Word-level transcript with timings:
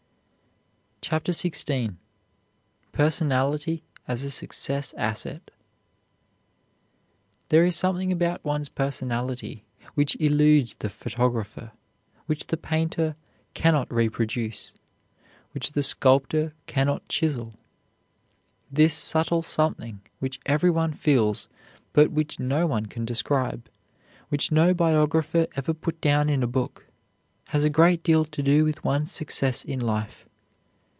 CHAPTER 1.03 1.31
XVI 1.31 1.95
PERSONALITY 2.91 3.83
AS 4.07 4.23
A 4.23 4.29
SUCCESS 4.29 4.93
ASSET 4.93 5.49
There 7.49 7.65
is 7.65 7.75
something 7.75 8.11
about 8.11 8.45
one's 8.45 8.69
personality 8.69 9.65
which 9.95 10.15
eludes 10.21 10.75
the 10.75 10.91
photographer, 10.91 11.71
which 12.27 12.47
the 12.47 12.55
painter 12.55 13.15
can 13.55 13.73
not 13.73 13.91
reproduce, 13.91 14.73
which 15.53 15.71
the 15.71 15.81
sculptor 15.81 16.53
can 16.67 16.85
not 16.85 17.09
chisel. 17.09 17.55
This 18.71 18.93
subtle 18.93 19.41
something 19.41 20.01
which 20.19 20.39
every 20.45 20.69
one 20.69 20.93
feels, 20.93 21.47
but 21.93 22.11
which 22.11 22.39
no 22.39 22.67
one 22.67 22.85
can 22.85 23.05
describe, 23.05 23.67
which 24.29 24.51
no 24.51 24.75
biographer 24.75 25.47
ever 25.55 25.73
put 25.73 25.99
down 25.99 26.29
in 26.29 26.43
a 26.43 26.47
book, 26.47 26.85
has 27.45 27.63
a 27.63 27.71
great 27.71 28.03
deal 28.03 28.23
to 28.25 28.43
do 28.43 28.63
with 28.63 28.83
one's 28.85 29.11
success 29.11 29.65
in 29.65 29.79
life. 29.79 30.27